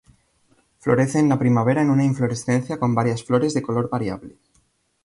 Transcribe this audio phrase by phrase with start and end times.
[0.79, 4.35] Florece en la primavera en una inflorescencia con varias flores de color variable.